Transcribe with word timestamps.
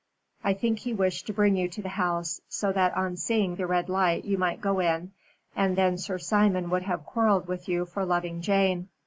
I 0.43 0.55
think 0.55 0.79
he 0.79 0.93
wished 0.95 1.27
to 1.27 1.33
bring 1.33 1.55
you 1.55 1.67
to 1.69 1.81
the 1.83 1.89
house, 1.89 2.41
so 2.49 2.71
that 2.71 2.97
on 2.97 3.17
seeing 3.17 3.55
the 3.57 3.67
red 3.67 3.87
light 3.87 4.25
you 4.25 4.35
might 4.35 4.59
go 4.59 4.79
in, 4.79 5.11
and 5.55 5.75
then 5.75 5.99
Sir 5.99 6.17
Simon 6.17 6.71
would 6.71 6.81
have 6.81 7.05
quarrelled 7.05 7.47
with 7.47 7.69
you 7.69 7.85
for 7.85 8.03
loving 8.03 8.41
Jane. 8.41 8.87